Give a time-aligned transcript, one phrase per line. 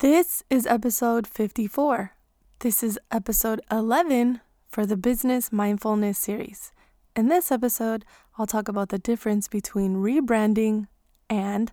[0.00, 2.12] This is episode 54.
[2.60, 6.70] This is episode 11 for the Business Mindfulness series.
[7.16, 8.04] In this episode,
[8.38, 10.86] I'll talk about the difference between rebranding
[11.28, 11.72] and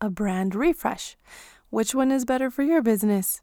[0.00, 1.16] a brand refresh.
[1.68, 3.42] Which one is better for your business?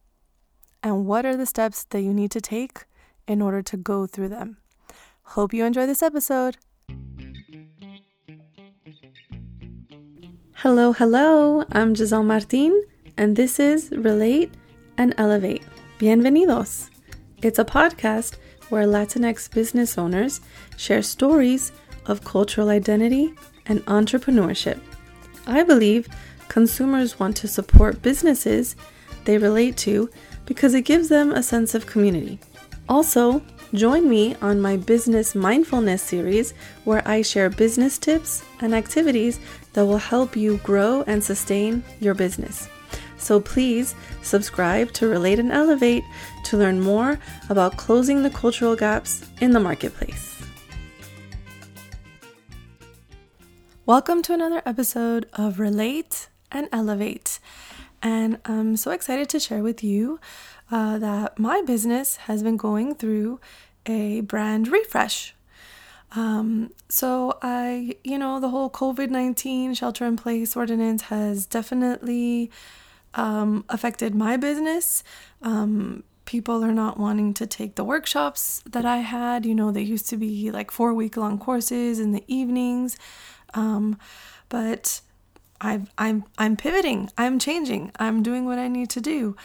[0.82, 2.86] And what are the steps that you need to take
[3.28, 4.56] in order to go through them?
[5.24, 6.56] Hope you enjoy this episode.
[10.54, 11.66] Hello, hello.
[11.74, 12.82] I'm Giselle Martin
[13.18, 14.54] and this is Relate
[14.98, 15.64] and Elevate.
[16.00, 16.90] Bienvenidos!
[17.42, 18.36] It's a podcast
[18.70, 20.42] where Latinx business owners
[20.78, 21.72] share stories
[22.08, 23.34] of cultural identity
[23.68, 24.80] and entrepreneurship.
[25.48, 26.10] I believe
[26.50, 28.76] consumers want to support businesses
[29.24, 30.10] they relate to
[30.46, 32.40] because it gives them a sense of community.
[32.90, 33.42] Also,
[33.74, 39.40] join me on my Business Mindfulness series where I share business tips and activities
[39.74, 42.68] that will help you grow and sustain your business.
[43.26, 46.04] So please subscribe to Relate and Elevate
[46.44, 47.18] to learn more
[47.50, 50.40] about closing the cultural gaps in the marketplace.
[53.88, 57.40] Welcome to another episode of Relate and Elevate.
[58.00, 60.20] And I'm so excited to share with you
[60.70, 63.40] uh, that my business has been going through
[63.88, 65.34] a brand refresh.
[66.12, 72.52] Um, so I, you know, the whole COVID 19 shelter in place ordinance has definitely
[73.16, 75.04] um, affected my business.
[75.42, 79.46] Um, people are not wanting to take the workshops that I had.
[79.46, 82.98] You know, they used to be like four week long courses in the evenings.
[83.54, 83.98] Um,
[84.50, 85.02] but
[85.62, 87.10] I've, I'm I'm pivoting.
[87.18, 87.92] I'm changing.
[87.98, 89.36] I'm doing what I need to do,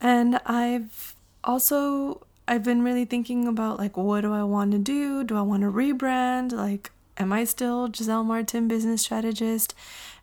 [0.00, 5.24] and I've also I've been really thinking about like what do I want to do?
[5.24, 6.52] Do I want to rebrand?
[6.52, 9.74] Like, am I still Giselle Martin, business strategist?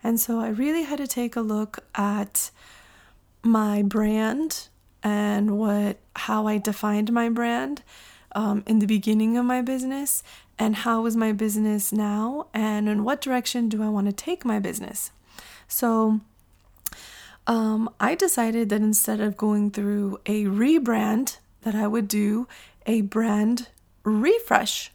[0.04, 2.52] And so I really had to take a look at
[3.44, 4.70] my brand
[5.04, 7.84] and what how I defined my brand
[8.34, 10.24] um, in the beginning of my business
[10.58, 14.46] and how is my business now and in what direction do I want to take
[14.46, 15.12] my business.
[15.68, 16.22] So
[17.48, 22.48] um, I decided that instead of going through a rebrand, that I would do
[22.86, 23.68] a brand
[24.03, 24.92] refresh.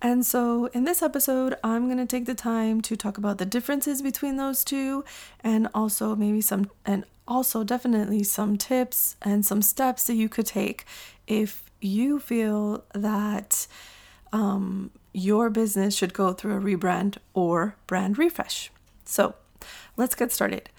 [0.00, 3.46] And so, in this episode, I'm going to take the time to talk about the
[3.46, 5.04] differences between those two
[5.40, 10.46] and also maybe some and also definitely some tips and some steps that you could
[10.46, 10.84] take
[11.26, 13.66] if you feel that
[14.32, 18.70] um, your business should go through a rebrand or brand refresh.
[19.04, 19.34] So
[19.96, 20.70] let's get started.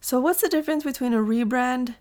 [0.00, 1.94] So, what's the difference between a rebrand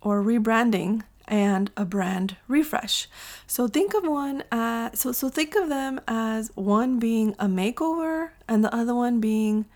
[0.00, 3.08] or rebranding and a brand refresh?
[3.46, 8.30] So think of one as so so think of them as one being a makeover
[8.48, 9.66] and the other one being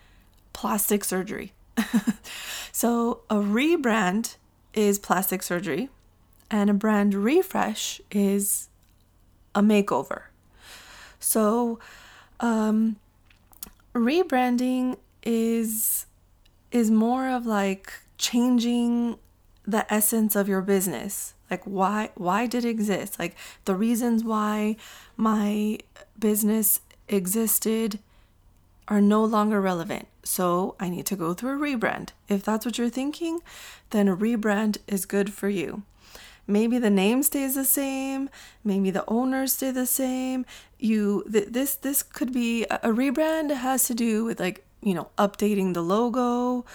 [0.53, 1.53] plastic surgery.
[2.71, 4.35] so a rebrand
[4.73, 5.89] is plastic surgery,
[6.51, 8.69] and a brand refresh is
[9.55, 10.23] a makeover.
[11.19, 11.79] So
[12.39, 12.97] um,
[13.93, 16.05] rebranding is
[16.71, 19.17] is more of like changing
[19.65, 24.75] the essence of your business like why why did it exist like the reasons why
[25.17, 25.79] my
[26.19, 27.99] business existed
[28.89, 30.07] are no longer relevant.
[30.23, 32.09] So I need to go through a rebrand.
[32.27, 33.39] If that's what you're thinking,
[33.91, 35.83] then a rebrand is good for you.
[36.47, 38.29] Maybe the name stays the same,
[38.63, 40.47] maybe the owners stay the same.
[40.79, 44.95] You th- this this could be a, a rebrand has to do with like, you
[44.95, 46.65] know, updating the logo,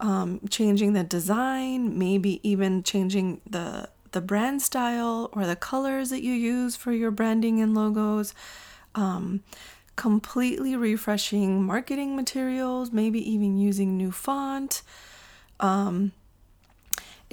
[0.00, 6.22] um, changing the design, maybe even changing the the brand style or the colors that
[6.22, 8.34] you use for your branding and logos.
[8.94, 9.42] Um,
[9.96, 14.82] completely refreshing marketing materials, maybe even using new font.
[15.60, 16.12] Um,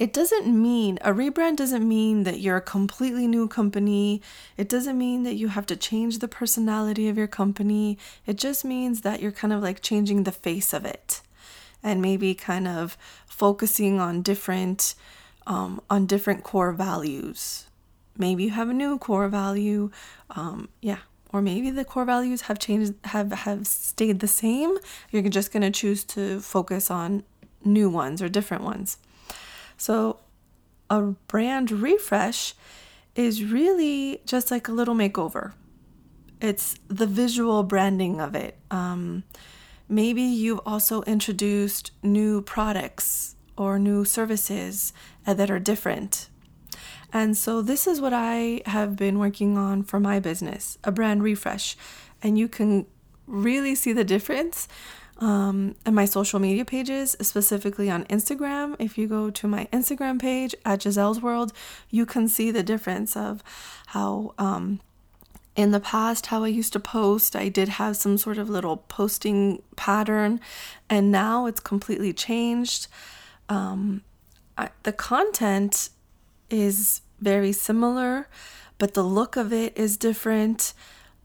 [0.00, 4.22] it doesn't mean a rebrand doesn't mean that you're a completely new company.
[4.56, 7.98] It doesn't mean that you have to change the personality of your company.
[8.26, 11.20] It just means that you're kind of like changing the face of it
[11.82, 14.94] and maybe kind of focusing on different
[15.50, 17.66] um, on different core values.
[18.16, 19.90] Maybe you have a new core value.
[20.30, 20.98] Um, yeah,
[21.32, 24.76] or maybe the core values have changed have have stayed the same
[25.10, 27.22] you're just going to choose to focus on
[27.64, 28.98] new ones or different ones
[29.76, 30.18] so
[30.88, 32.54] a brand refresh
[33.14, 35.52] is really just like a little makeover
[36.40, 39.22] it's the visual branding of it um,
[39.88, 44.92] maybe you've also introduced new products or new services
[45.26, 46.28] that are different
[47.12, 51.22] and so, this is what I have been working on for my business a brand
[51.22, 51.76] refresh.
[52.22, 52.86] And you can
[53.26, 54.68] really see the difference
[55.18, 58.74] um, my social media pages, specifically on Instagram.
[58.78, 61.52] If you go to my Instagram page at Giselle's World,
[61.90, 63.42] you can see the difference of
[63.88, 64.34] how.
[64.38, 64.80] Um,
[65.56, 68.78] in the past, how I used to post, I did have some sort of little
[68.78, 70.40] posting pattern,
[70.88, 72.86] and now it's completely changed.
[73.48, 74.02] Um,
[74.82, 75.90] The content
[76.48, 78.28] is very similar,
[78.78, 80.72] but the look of it is different.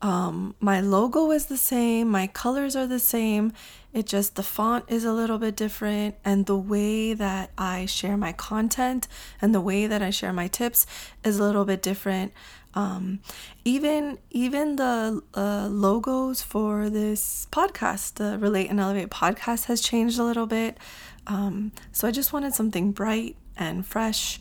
[0.02, 3.54] Um, my logo is the same, my colors are the same.
[3.94, 8.18] It just the font is a little bit different, and the way that I share
[8.18, 9.08] my content
[9.42, 10.86] and the way that I share my tips
[11.24, 12.34] is a little bit different.
[12.75, 13.19] Um,
[13.63, 20.19] even even the uh, logos for this podcast, the Relate and Elevate podcast, has changed
[20.19, 20.77] a little bit.
[21.25, 24.39] Um, so I just wanted something bright and fresh.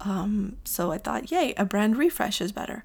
[0.00, 2.84] Um, so I thought, yay, a brand refresh is better.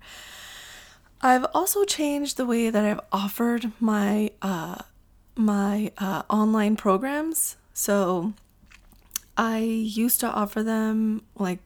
[1.21, 4.83] I've also changed the way that I've offered my uh,
[5.35, 7.55] my uh, online programs.
[7.73, 8.33] So
[9.37, 11.59] I used to offer them like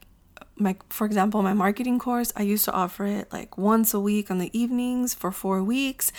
[0.55, 4.29] my for example my marketing course i used to offer it like once a week
[4.29, 6.11] on the evenings for four weeks.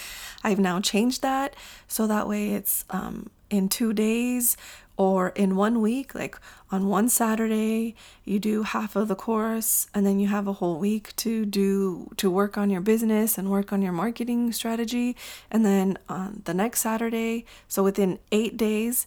[0.43, 1.55] I've now changed that.
[1.89, 4.57] So that way it's um, in two days
[4.97, 6.39] or in one week like
[6.71, 10.79] on one saturday you do half of the course and then you have a whole
[10.79, 15.17] week to do to work on your business and work on your marketing strategy.
[15.51, 19.07] And then on the next saturday so within eight days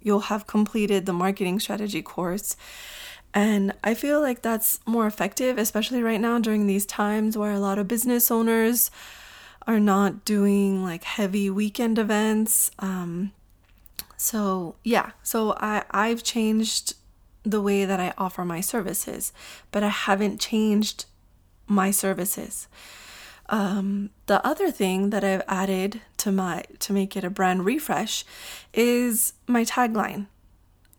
[0.00, 2.56] you'll have completed the marketing strategy course
[3.34, 7.58] and I feel like that's more effective, especially right now during these times where a
[7.58, 8.90] lot of business owners
[9.66, 12.70] are not doing like heavy weekend events.
[12.78, 13.32] Um,
[14.16, 16.94] so yeah, so I I've changed
[17.42, 19.32] the way that I offer my services,
[19.72, 21.06] but I haven't changed
[21.66, 22.68] my services.
[23.50, 28.24] Um, the other thing that I've added to my to make it a brand refresh
[28.72, 30.28] is my tagline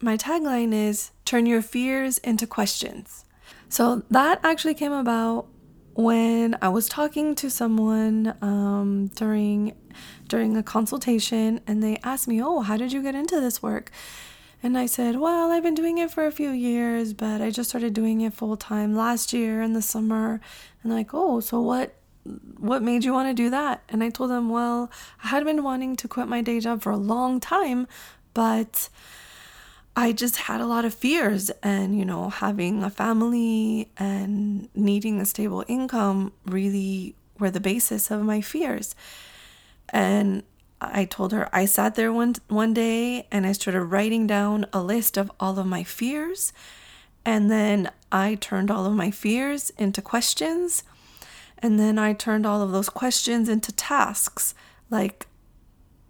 [0.02, 3.26] my tagline is turn your fears into questions.
[3.68, 5.48] So that actually came about
[5.96, 9.74] when I was talking to someone um, during
[10.28, 13.92] during a consultation, and they asked me, "Oh, how did you get into this work?"
[14.62, 17.70] And I said, "Well, I've been doing it for a few years, but I just
[17.70, 20.42] started doing it full time last year in the summer."
[20.84, 21.96] And like, "Oh, so what
[22.60, 24.92] what made you want to do that?" And I told them, "Well,
[25.24, 27.88] I had been wanting to quit my day job for a long time,
[28.34, 28.90] but
[29.96, 35.22] I just had a lot of fears, and you know, having a family and needing
[35.22, 38.96] a stable income really were the basis of my fears.
[39.90, 40.44] And
[40.82, 44.82] I told her I sat there one one day and I started writing down a
[44.82, 46.52] list of all of my fears,
[47.24, 50.84] and then I turned all of my fears into questions,
[51.60, 54.54] and then I turned all of those questions into tasks.
[54.90, 55.28] Like,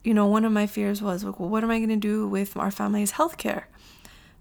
[0.05, 2.55] you know, one of my fears was, well, what am I going to do with
[2.57, 3.67] our family's health care?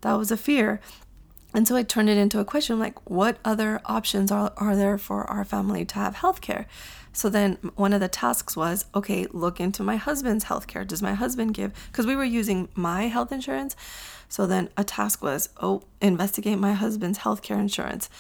[0.05, 0.81] that was a fear.
[1.53, 4.99] And so I turned it into a question like, what other options are, are there
[4.99, 6.67] for our family to have healthcare?
[7.13, 10.87] So then one of the tasks was, okay, look into my husband's healthcare.
[10.87, 11.73] Does my husband give?
[11.91, 13.77] Because we were using my health insurance.
[14.29, 18.11] So then a task was, oh, investigate my husband's healthcare insurance.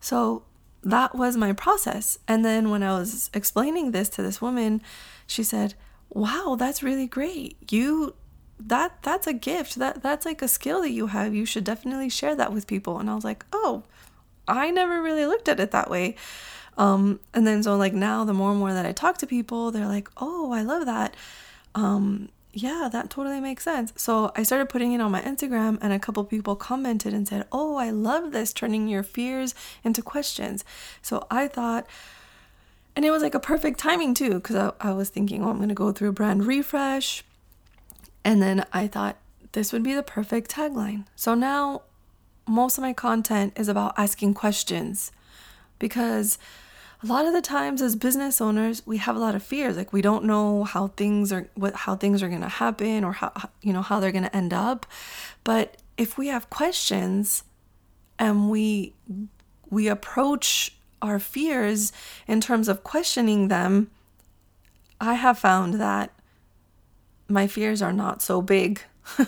[0.00, 0.44] So
[0.84, 2.18] that was my process.
[2.28, 4.80] And then when I was explaining this to this woman,
[5.26, 5.74] she said,
[6.10, 7.72] wow, that's really great.
[7.72, 8.14] You
[8.58, 9.76] that that's a gift.
[9.76, 11.34] That that's like a skill that you have.
[11.34, 12.98] You should definitely share that with people.
[12.98, 13.84] And i was like oh
[14.48, 16.16] i never really looked at it that way.
[16.76, 19.70] Um and then so like now the more and more that i talk to people
[19.70, 21.14] they're like oh i love that.
[21.74, 23.92] Um yeah that totally makes sense.
[23.96, 27.46] So i started putting it on my instagram and a couple people commented and said
[27.52, 30.64] oh i love this turning your fears into questions.
[31.00, 31.86] So i thought
[33.00, 35.56] and it was like a perfect timing too because I, I was thinking oh i'm
[35.56, 37.24] going to go through a brand refresh.
[38.26, 39.16] And then I thought
[39.52, 41.06] this would be the perfect tagline.
[41.16, 41.80] So now
[42.46, 45.12] most of my content is about asking questions.
[45.78, 46.36] Because
[47.02, 49.78] a lot of the times as business owners we have a lot of fears.
[49.78, 53.12] Like we don't know how things are what how things are going to happen or
[53.12, 54.84] how you know how they're going to end up.
[55.42, 57.44] But if we have questions
[58.18, 58.92] and we
[59.70, 61.92] we approach our fears
[62.26, 63.90] in terms of questioning them
[65.00, 66.10] i have found that
[67.30, 68.82] my fears are not so big.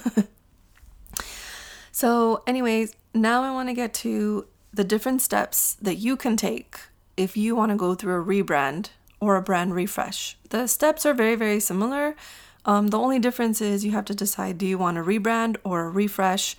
[1.92, 6.80] so, anyways, now I want to get to the different steps that you can take
[7.16, 8.88] if you want to go through a rebrand
[9.20, 10.36] or a brand refresh.
[10.50, 12.16] The steps are very, very similar.
[12.64, 15.84] Um, the only difference is you have to decide do you want a rebrand or
[15.84, 16.56] a refresh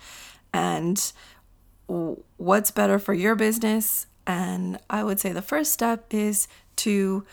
[0.52, 1.12] and
[1.86, 4.06] what's better for your business.
[4.26, 7.26] And I would say the first step is to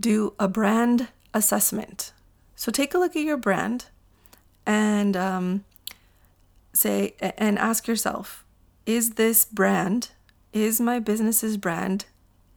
[0.00, 2.12] do a brand assessment.
[2.56, 3.86] So take a look at your brand
[4.66, 5.64] and um,
[6.72, 8.44] say and ask yourself
[8.86, 10.10] is this brand
[10.52, 12.06] is my business's brand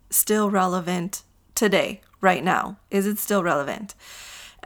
[0.09, 1.23] still relevant
[1.55, 3.93] today right now is it still relevant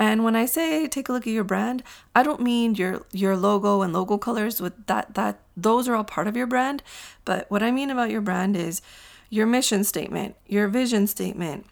[0.01, 1.81] and when i say take a look at your brand
[2.15, 6.03] i don't mean your your logo and logo colors with that that those are all
[6.03, 6.83] part of your brand.
[7.25, 8.81] But what i mean about your brand is
[9.29, 11.65] your mission statement your vision statement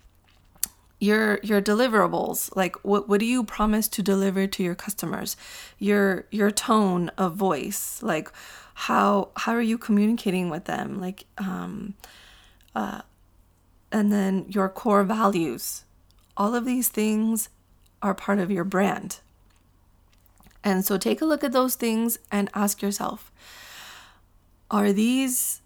[1.02, 2.54] your your deliverables.
[2.56, 5.38] Like what what do you promise to deliver to your customers?
[5.78, 8.04] Your your tone of voice.
[8.04, 8.32] Like
[8.74, 11.00] how how are you communicating with them?
[11.00, 11.94] Like um
[12.76, 13.02] uh
[13.94, 15.86] and then your core values.
[16.36, 17.48] All of these things
[18.02, 19.20] are part of your brand
[20.64, 23.32] and so take a look at those things and ask yourself
[24.72, 25.62] are these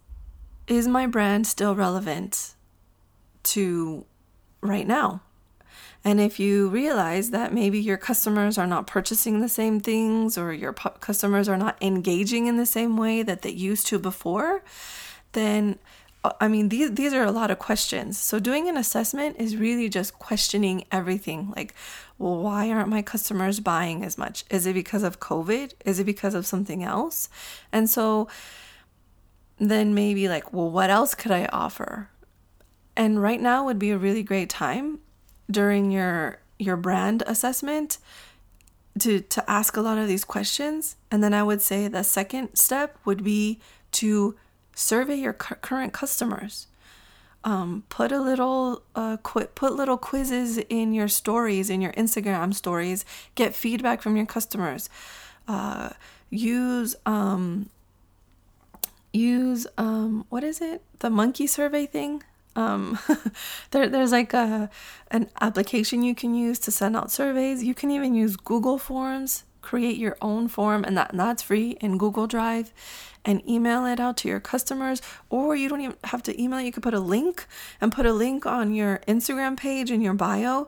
[0.67, 2.53] is my brand still relevant
[3.43, 4.05] to
[4.61, 5.21] right now.
[6.05, 10.51] And if you realize that maybe your customers are not purchasing the same things or
[10.51, 14.63] your customers are not engaging in the same way that they used to before,
[15.31, 15.79] then
[16.39, 18.17] I mean these these are a lot of questions.
[18.17, 21.73] So doing an assessment is really just questioning everything like
[22.17, 24.45] well why aren't my customers buying as much?
[24.49, 25.73] Is it because of COVID?
[25.85, 27.29] Is it because of something else?
[27.71, 28.29] And so
[29.57, 32.09] then maybe like well what else could I offer?
[32.95, 34.99] And right now would be a really great time
[35.51, 37.97] during your your brand assessment
[38.99, 40.95] to to ask a lot of these questions.
[41.11, 43.59] And then I would say the second step would be
[43.93, 44.35] to
[44.75, 46.67] survey your cu- current customers.
[47.45, 52.53] Um, put a little uh, qu- put little quizzes in your stories in your Instagram
[52.53, 53.03] stories.
[53.35, 54.89] Get feedback from your customers.
[55.47, 55.89] Uh,
[56.29, 57.69] use um,
[59.11, 60.81] use um, what is it?
[60.99, 62.23] The monkey survey thing.
[62.55, 62.99] Um,
[63.71, 64.69] there, there's like a
[65.11, 67.63] an application you can use to send out surveys.
[67.63, 71.77] You can even use Google Forms, create your own form, and that and that's free
[71.81, 72.71] in Google Drive,
[73.25, 75.01] and email it out to your customers.
[75.29, 76.61] Or you don't even have to email.
[76.61, 77.47] You could put a link
[77.81, 80.67] and put a link on your Instagram page in your bio,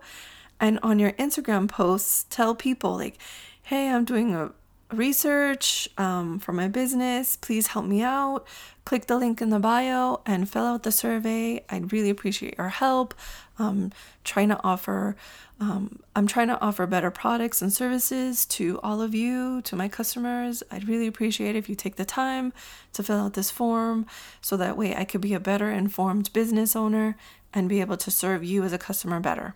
[0.59, 3.19] and on your Instagram posts, tell people like,
[3.61, 4.51] "Hey, I'm doing a
[4.91, 7.35] research um, for my business.
[7.35, 8.45] Please help me out.
[8.85, 11.63] Click the link in the bio and fill out the survey.
[11.69, 13.13] I'd really appreciate your help.
[13.57, 13.91] Um,
[14.23, 15.15] trying to offer,
[15.59, 19.87] um, I'm trying to offer better products and services to all of you, to my
[19.87, 20.61] customers.
[20.69, 22.53] I'd really appreciate if you take the time
[22.93, 24.05] to fill out this form
[24.41, 27.17] so that way I could be a better informed business owner
[27.53, 29.55] and be able to serve you as a customer better.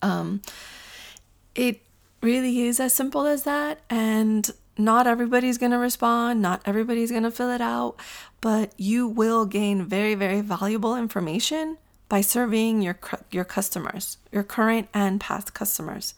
[0.00, 0.40] Um,
[1.54, 1.82] it
[2.20, 3.80] really is as simple as that.
[3.88, 7.96] And not everybody's going to respond, not everybody's going to fill it out,
[8.40, 11.76] but you will gain very, very valuable information
[12.08, 12.98] by surveying your,
[13.30, 16.14] your customers, your current and past customers.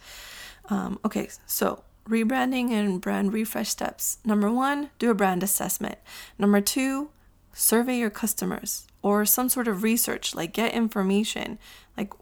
[0.70, 4.18] Um, okay, so rebranding and brand refresh steps.
[4.24, 5.98] Number one, do a brand assessment.
[6.38, 7.10] Number two,
[7.52, 11.58] survey your customers or some sort of research, like get information,
[11.96, 12.12] like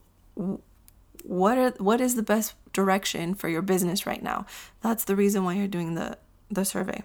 [1.24, 4.46] what are what is the best direction for your business right now?
[4.80, 6.18] That's the reason why you're doing the
[6.50, 7.02] the survey.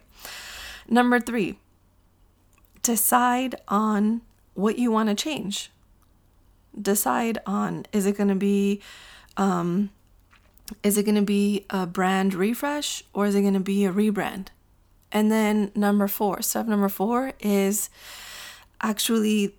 [0.87, 1.57] Number 3
[2.85, 4.21] decide on
[4.53, 5.71] what you want to change.
[6.79, 8.81] Decide on is it going to be
[9.37, 9.89] um,
[10.83, 13.91] is it going to be a brand refresh or is it going to be a
[13.91, 14.47] rebrand?
[15.11, 17.89] And then number 4 step number 4 is
[18.81, 19.55] actually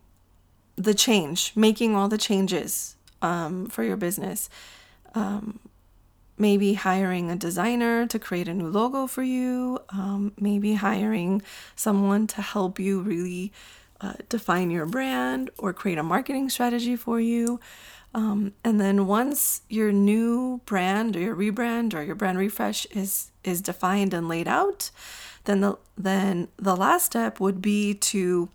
[0.76, 4.49] the change making all the changes um, for your business.
[5.14, 5.61] Um,
[6.38, 11.42] maybe hiring a designer to create a new logo for you, um, maybe hiring
[11.75, 13.52] someone to help you really
[14.00, 17.58] uh, define your brand or create a marketing strategy for you.
[18.14, 23.30] Um, and then once your new brand or your rebrand or your brand refresh is
[23.44, 24.90] is defined and laid out,
[25.44, 28.49] then the then the last step would be to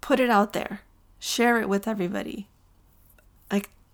[0.00, 0.82] put it out there,
[1.18, 2.48] share it with everybody.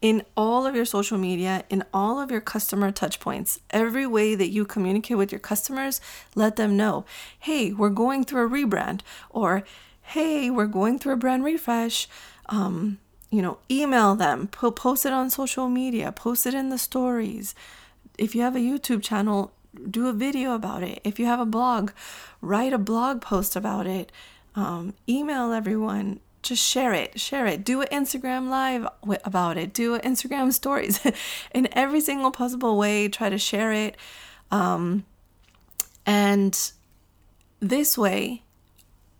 [0.00, 4.36] In all of your social media, in all of your customer touch points, every way
[4.36, 6.00] that you communicate with your customers,
[6.36, 7.04] let them know,
[7.40, 9.00] hey, we're going through a rebrand,
[9.30, 9.64] or
[10.02, 12.08] hey, we're going through a brand refresh.
[12.46, 12.98] Um,
[13.30, 17.54] you know, email them, post it on social media, post it in the stories.
[18.16, 19.52] If you have a YouTube channel,
[19.90, 21.00] do a video about it.
[21.04, 21.90] If you have a blog,
[22.40, 24.10] write a blog post about it.
[24.54, 28.86] Um, email everyone, just share it share it do an instagram live
[29.24, 31.00] about it do an instagram stories
[31.52, 33.96] in every single possible way try to share it
[34.50, 35.04] um,
[36.06, 36.72] and
[37.60, 38.42] this way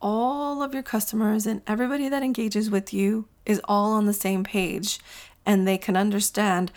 [0.01, 4.45] all of your customers and everybody that engages with you is all on the same
[4.45, 5.01] page
[5.45, 6.71] and they can understand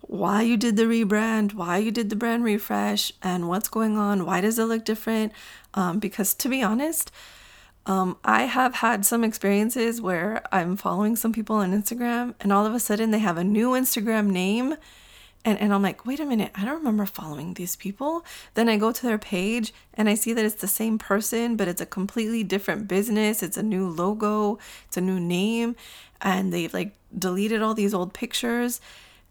[0.00, 4.26] why you did the rebrand, why you did the brand refresh, and what's going on.
[4.26, 5.32] Why does it look different?
[5.72, 7.10] Um, because to be honest,
[7.86, 12.64] um, I have had some experiences where I'm following some people on Instagram and all
[12.64, 14.76] of a sudden they have a new Instagram name.
[15.46, 18.24] And, and I'm like, wait a minute, I don't remember following these people.
[18.54, 21.68] Then I go to their page and I see that it's the same person, but
[21.68, 23.42] it's a completely different business.
[23.42, 25.76] It's a new logo, it's a new name,
[26.22, 28.80] and they've like deleted all these old pictures.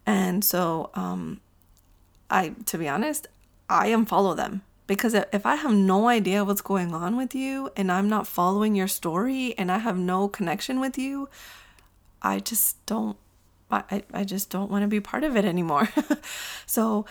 [0.05, 1.41] And so, um,
[2.29, 3.25] I, to be honest,
[3.67, 7.91] I unfollow them because if I have no idea what's going on with you and
[7.91, 11.29] I'm not following your story and I have no connection with you,
[12.21, 13.17] I just don't
[13.71, 15.89] I, I just don't want to be part of it anymore.
[16.67, 17.05] so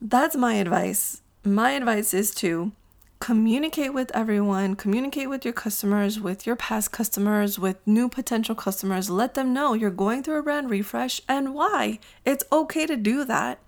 [0.00, 1.22] that's my advice.
[1.44, 2.70] My advice is to
[3.18, 9.10] communicate with everyone, communicate with your customers, with your past customers, with new potential customers.
[9.10, 11.98] Let them know you're going through a brand refresh and why.
[12.24, 13.58] It's okay to do that.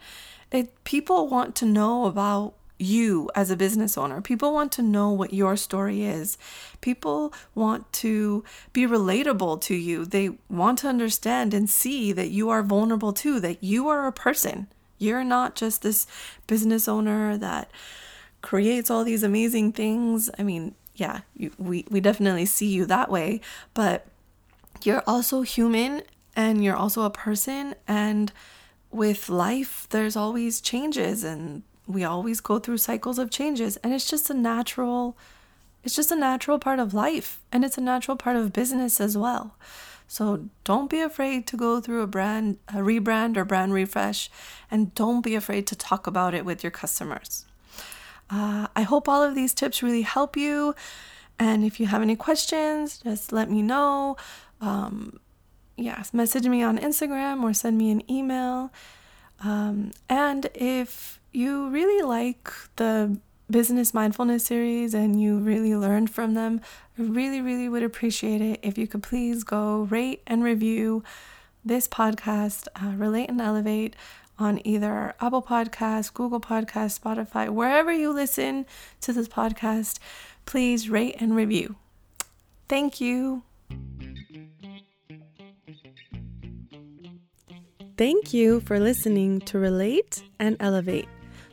[0.50, 4.20] It people want to know about you as a business owner.
[4.20, 6.36] People want to know what your story is.
[6.80, 10.04] People want to be relatable to you.
[10.04, 14.12] They want to understand and see that you are vulnerable too, that you are a
[14.12, 14.68] person.
[14.98, 16.06] You're not just this
[16.46, 17.70] business owner that
[18.42, 20.30] creates all these amazing things.
[20.38, 23.40] I mean, yeah, you, we, we definitely see you that way,
[23.74, 24.06] but
[24.82, 26.02] you're also human
[26.36, 27.74] and you're also a person.
[27.88, 28.32] And
[28.90, 34.08] with life, there's always changes and we always go through cycles of changes and it's
[34.08, 35.16] just a natural
[35.84, 39.18] it's just a natural part of life and it's a natural part of business as
[39.18, 39.56] well.
[40.06, 44.30] So don't be afraid to go through a brand a rebrand or brand refresh
[44.70, 47.46] and don't be afraid to talk about it with your customers.
[48.30, 50.74] Uh, I hope all of these tips really help you.
[51.38, 54.16] And if you have any questions, just let me know.
[54.60, 55.18] Um,
[55.76, 58.70] yes, message me on Instagram or send me an email.
[59.44, 63.18] Um, and if you really like the
[63.50, 66.60] business mindfulness series and you really learned from them,
[66.98, 71.02] I really, really would appreciate it if you could please go rate and review
[71.64, 73.94] this podcast, uh, Relate and Elevate,
[74.38, 78.66] on either Apple Podcasts, Google Podcasts, Spotify, wherever you listen
[79.00, 79.98] to this podcast.
[80.46, 81.76] Please rate and review.
[82.68, 83.42] Thank you.
[87.96, 91.08] Thank you for listening to Relate and Elevate.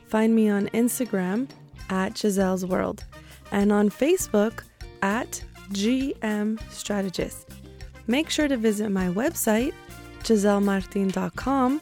[0.08, 1.49] Find me on Instagram
[1.89, 3.04] at Giselle's World
[3.52, 4.63] and on Facebook
[5.02, 7.49] at GM Strategist.
[8.08, 9.73] Make sure to visit my website,
[10.23, 11.82] gisellemartin.com,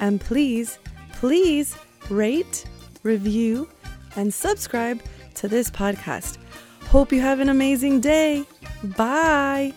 [0.00, 0.78] and please,
[1.14, 1.76] please
[2.10, 2.64] rate,
[3.02, 3.68] review,
[4.16, 5.02] and subscribe
[5.34, 6.38] to this podcast.
[6.86, 8.44] Hope you have an amazing day.
[8.96, 9.74] Bye.